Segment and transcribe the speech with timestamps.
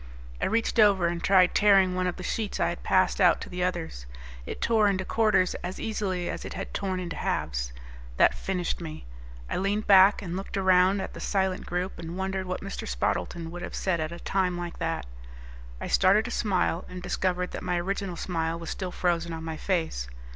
[0.41, 3.49] I reached over and tried tearing one of the sheets I had passed out to
[3.49, 4.07] the others.
[4.47, 7.71] It tore into quarters as easily as it had torn into halves.
[8.17, 9.05] That finished me.
[9.47, 12.87] I leaned back and looked around at the silent group and wondered what Mr.
[12.87, 15.05] Spardleton would have said at a time like that.
[15.79, 19.55] I started to smile and discovered that my original smile was still frozen on my
[19.55, 20.07] face.